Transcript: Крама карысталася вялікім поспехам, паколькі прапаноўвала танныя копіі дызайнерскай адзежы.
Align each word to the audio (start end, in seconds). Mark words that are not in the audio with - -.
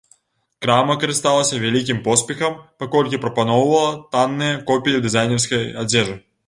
Крама 0.65 0.95
карысталася 1.03 1.59
вялікім 1.65 2.01
поспехам, 2.09 2.57
паколькі 2.83 3.23
прапаноўвала 3.27 3.95
танныя 4.15 4.61
копіі 4.73 5.03
дызайнерскай 5.07 5.63
адзежы. 5.83 6.23